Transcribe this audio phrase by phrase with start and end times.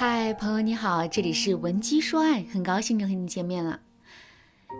[0.00, 3.80] 嗨，朋友你好，这里是文姬说爱，很高兴又和你见面了。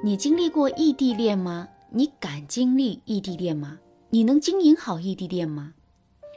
[0.05, 1.67] 你经历过异地恋吗？
[1.91, 3.81] 你敢经历异地恋吗？
[4.11, 5.75] 你能经营好异地恋吗？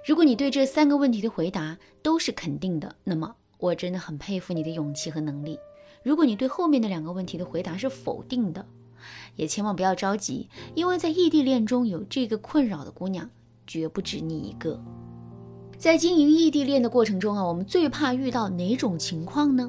[0.07, 5.59] 如果你对这三个问题的回答都是肯定的，那么我真的很佩服你的勇气和能力。
[6.03, 8.65] 如果你对后面的两个问题的回答是否定的，
[9.35, 13.29] 也千万不要着急，因为在异地恋中有这个困扰的姑娘
[13.67, 14.83] 绝不止你一个。
[15.81, 19.67] 在经营异地恋的过程中啊，我们最怕遇到哪种情况呢？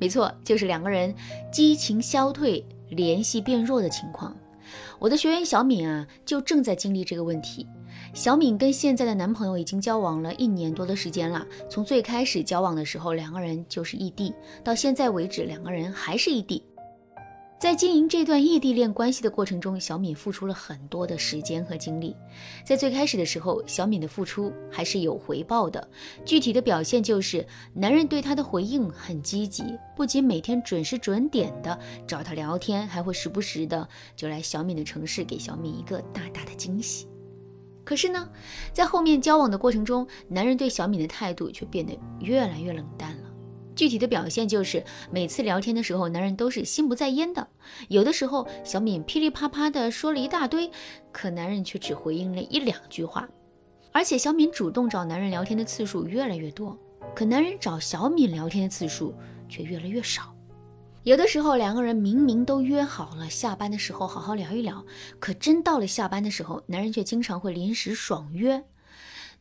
[0.00, 1.14] 没错，就是两个人
[1.52, 4.36] 激情消退、联系变弱的情况。
[4.98, 7.64] 我的学员小敏啊，就正在经历这个问题。
[8.12, 14.34] 小敏跟现在的男朋友已经交往了一年多的时间了，从最开始交往的时候，两个人就是异地，
[14.64, 16.60] 到现在为止，两个人还是异地。
[17.58, 22.14] 在经营这段异地恋关系的过程中，小敏付出了很多的时间和精力。
[22.64, 25.88] 在最开始的时候，小敏的付出还是有回报的。
[26.24, 27.44] 具体的表现就是，
[27.74, 29.64] 男人对她的回应很积极，
[29.96, 37.08] 不仅每天准时准点的找她聊天，还会时不时的就来小敏的城市给小敏一个大大的惊喜。
[37.82, 38.30] 可是呢，
[38.72, 43.27] 在后面交往的过程中，男人对小敏的态度却变得越来越冷淡了。
[43.78, 47.46] 具体的表现就是，每次聊天的时候，男人都是心不在焉的。
[47.86, 50.68] 有的时候，小敏噼里啪啪的说了一大堆，
[51.12, 53.28] 可男人却只回应了一两句话。
[53.92, 56.76] 而且，小敏主动找男人聊天的次数越来越多，
[57.14, 59.14] 可男人找小敏聊天的次数
[59.48, 60.34] 却越来越少。
[61.04, 64.84] 有的时候，两个人明明都约好了下班的时候好好聊一聊，
[65.20, 68.60] 可真到了下班的时候，男人却经常会临时爽约。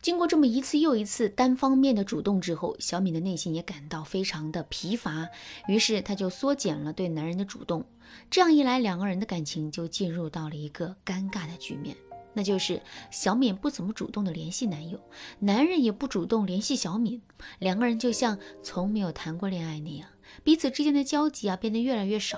[0.02, 5.28] 经过这么一次又一次单方面的主动之后，小敏的内心也感到非常的疲乏，
[5.68, 7.84] 于是她就缩减了对男人的主动。
[8.30, 11.98] 这样一来，两个人的感情就进入到了一个尴尬的局面，
[12.34, 12.82] 那就是
[13.12, 14.98] 小敏不怎么主动的联系男友，
[15.40, 17.22] 男人也不主动联系小敏，
[17.60, 20.08] 两个人就像从没有谈过恋爱那样，
[20.44, 22.38] 彼此之间的交集啊变得越来越少。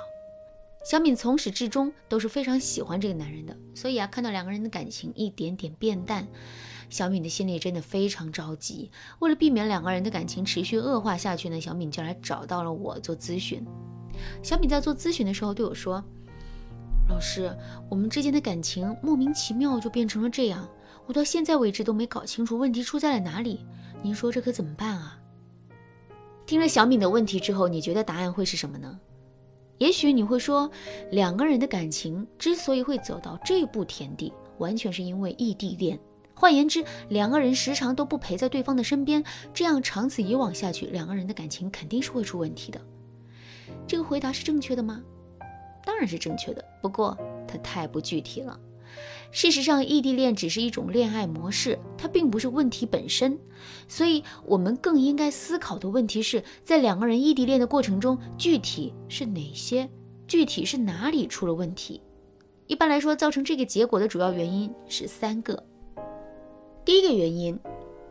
[0.83, 6.27] 小敏从始至终都是非常喜欢这个男人的，所以啊，看到两个人的感情一点点变淡。
[6.89, 8.89] 小敏的心里真的非常着急，
[9.19, 13.63] 为了避免两个人的感情持续恶化下去呢，小敏就来找到了我做咨询。
[14.41, 16.03] 小敏在做咨询的时候对我说
[17.07, 17.55] ：“老师，
[17.89, 20.67] 我们之间的感情莫名其妙就变成了这样，
[21.05, 23.65] 我到现在为止都没搞清楚问题出在了哪里，
[24.01, 25.19] 您说这可怎么办啊？”
[26.47, 28.99] 听了小敏的问题之后，你觉得答案会是什么呢？
[29.79, 30.69] 也许你会说，
[31.09, 35.99] 两个人的感情之所以会走到这步田地，完全是因为异地恋。
[36.35, 39.23] 换言之，两个人时常都不陪在对方的身边，
[39.53, 42.79] 这样长此以往下去，两个人的感情肯定是会出问题的。
[43.87, 45.01] 这个回答是正确的吗？
[45.85, 47.17] 当然是正确的，不过
[47.47, 48.59] 它太不具体了。
[49.31, 53.37] 事实上，异地恋只是一种恋爱模式，它并不是问题本身。
[53.87, 59.87] 所以，我们更应该思考的问题是在两个人异地恋的过程中，具体是哪些，
[60.27, 62.01] 具体是哪里出了问题？
[62.67, 65.63] 一般来说，造成这个结果的主要原因是三个。
[66.83, 67.59] 第一个原因，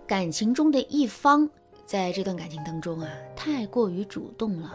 [0.06, 1.49] 感情中的一方
[1.84, 4.72] 在这段感情当中啊，太过于主动了。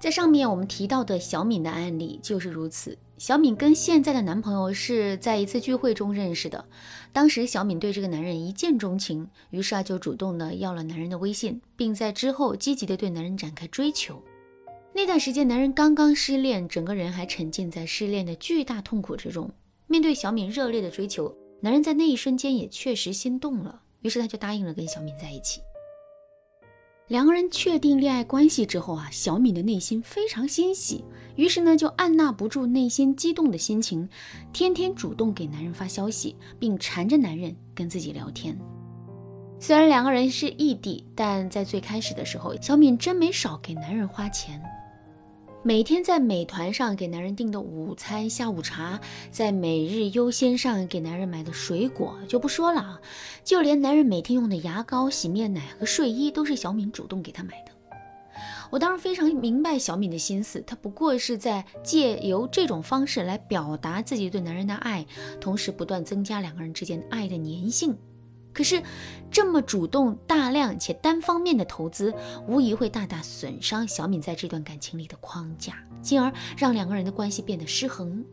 [0.00, 2.96] 在上面我们提到的小敏的案例就是如此。
[3.18, 6.64] 小敏跟现在的男朋友是在一次聚会中认识的，
[7.12, 14.22] 当时小敏对这个男人一见钟情，于是啊就主动的要了男人的微信，并在之后积极的对男人展开追求。
[14.94, 19.50] 那段时间，男人刚刚失恋，整个人还沉浸在失恋的巨大痛苦之中，
[19.88, 21.36] 面对小敏热烈的追求。
[21.60, 25.60] 男人在那一瞬间也确实心动了，于是他就答应了跟小敏在一起。
[27.08, 31.02] 两个人确定恋爱关系之后啊，小敏的内心非常欣喜，
[31.36, 34.06] 于是呢就按捺不住内心激动的心情，
[34.52, 38.58] 天天主动给男人发消息，并缠着男人跟自己聊天。
[39.58, 44.62] 虽然两个人是异地，但在最开始的时候，小敏真没少给男人花钱。
[45.68, 48.98] 每天在美团上给男人订的午餐、下午茶，
[49.30, 53.00] 在每日优先上给男人买的水果就不说了啊，
[53.44, 57.72] 就连男人每天用的牙膏、洗面奶和睡衣都是小敏主动给他买的。
[58.70, 65.04] 我当然非常明白小敏的心思，她不过是在借由这种方式来表达自己对男人的爱，
[65.38, 67.94] 同时不断增加两个人之间爱的粘性。
[68.58, 68.82] 可是，
[69.30, 72.12] 这么主动、大量且单方面的投资，
[72.48, 78.24] 无疑会大大损伤小敏在这段感情里的框架，进而让两个人的关系变得失衡。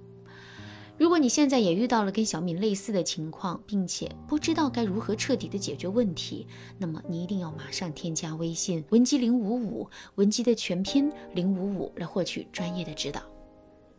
[0.98, 6.48] 如果你现在也遇到了跟小敏类似的情况，并且不知道该如何彻底的解决问题，
[6.80, 13.22] 那么你一定要马上添加微信文姬零五五，文姬的全拼零五五，来获取专业的指导。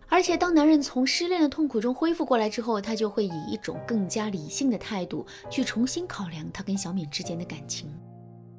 [0.08, 7.88] 而且，当男人从失恋的痛苦中恢复过来之后，他就会以一种更加理性的态度去重新考量他跟小敏之间的感情。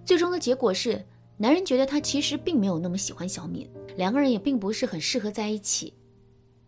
[0.06, 1.04] 最终的结果是，
[1.38, 5.94] 男人觉得他其实并没有那么喜欢小敏，两个人也并不是很适合在一起。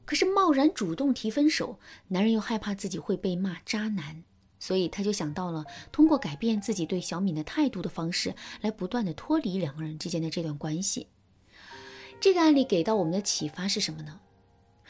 [0.06, 1.78] 可是贸然主动提分手，
[2.08, 4.24] 男人又害怕自己会被骂渣男，
[4.60, 11.08] 所以他就想到了通过改变自己对小敏的态度的方式，来不断的脱离两个人之间的这段关系。
[12.20, 14.20] 这个案例给到我们的启发是什么呢？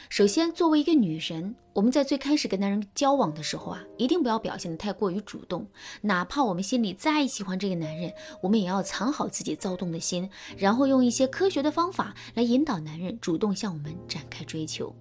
[0.07, 5.67] 首先，作为一个女人，我们在最开始跟男人交往的时候啊，一定不要表现的太过于主动。
[6.01, 14.95] 哪怕我们心里再喜欢这个男人，我们也要藏好自己躁动的心，然后用一些科学的方法来引导男人主动向我们展开追求。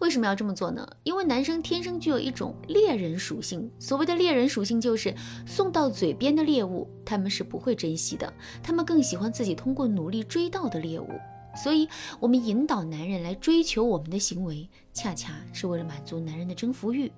[0.00, 0.88] 为什么要这么做呢？
[1.04, 3.70] 因为男生天生具有一种猎人属性。
[3.78, 5.14] 所谓的猎人属性，就是
[5.46, 8.32] 送到嘴边的猎物，他们是不会珍惜的，
[8.64, 11.08] 他们更喜欢自己通过努力追到的猎物。
[11.54, 11.88] 所以，
[12.18, 17.12] 我们引导男人来追求我们的行为，恰恰是为了满足男人的征服欲。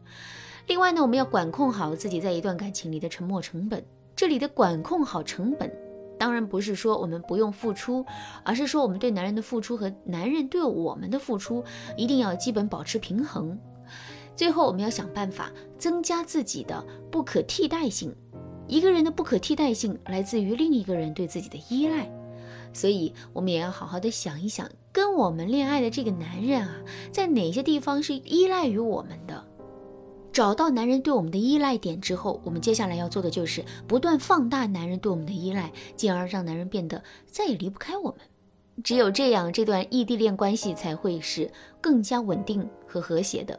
[0.67, 3.85] 另外呢，我们要管控好自己在一段感情里的沉没成本。
[4.17, 5.71] 这里的管控好成本，
[6.19, 8.05] 当然不是说我们不用付出，
[8.45, 11.63] 而是说我们对男人的付出和男人对我们的付出
[11.97, 13.59] 一定要基本保持平衡。
[14.35, 18.15] 最后，我们要想办法增加自己的不可替代性。
[18.67, 22.11] 一个人的不可替代性来自于另一个人对自己的依赖。
[22.75, 26.77] 所以，我们也要好好的想一想，跟我们恋爱的这个男人啊，
[27.11, 29.43] 在哪些地方是依赖于我们的？
[30.33, 38.19] 找到男人对我们的依赖点之后，我们接下来要做的就是不断放大男人对我们的依赖，进而让男人变得再也离不开我们。
[38.83, 41.49] 只有这样，这段异地恋关系才会是
[41.81, 43.57] 更加稳定和和谐的。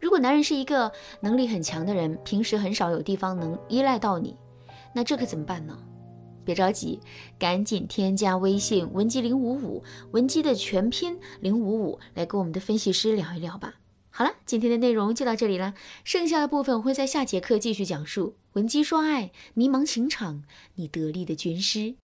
[0.00, 0.90] 如果男人是一个
[1.20, 4.34] 能力很强的人，平时很少有地方能依赖到你，
[4.94, 5.78] 那这可怎么办呢？
[6.44, 7.00] 别着急，
[7.38, 9.82] 赶紧添加微信文姬零五五，
[10.12, 13.74] 文姬的全拼零五五，来跟我们的分析师聊一聊吧。
[14.10, 15.74] 好了，今天的内容就到这里了，
[16.04, 18.36] 剩下的部分我会在下节课继续讲述。
[18.52, 20.44] 文姬说爱，迷茫情场，
[20.76, 21.96] 你得力的军师。